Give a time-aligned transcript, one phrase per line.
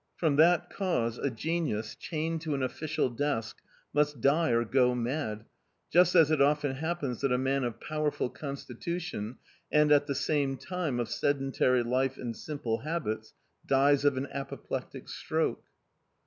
[0.15, 3.57] From that cause a genius, chained to an official desk,
[3.93, 5.45] must die or go mad,
[5.91, 9.37] just as it often happens that a man of powerful constitution,
[9.71, 15.07] and at the same time of sedentary life and simple habits, dies of an apoplectic
[15.07, 15.65] stroke.